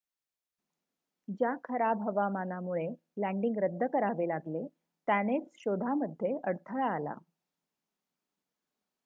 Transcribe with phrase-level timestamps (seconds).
[1.27, 2.87] ज्या खराब हवामानामुळे
[3.17, 4.65] लॅन्डिंग रद्द करावे लागले
[5.07, 7.13] त्यानेच शोधामध्ये अडथळा आला